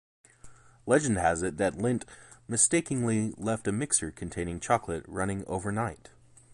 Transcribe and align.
Legend 0.87 1.19
has 1.19 1.43
it 1.43 1.57
that 1.57 1.77
Lindt 1.77 2.05
mistakenly 2.47 3.35
left 3.37 3.67
a 3.67 3.71
mixer 3.71 4.09
containing 4.09 4.59
chocolate 4.59 5.05
running 5.07 5.45
overnight. 5.45 6.09